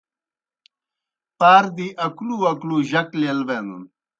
[1.39, 3.81] پار دی اکلُو اکلُو جک لیل بینَن۔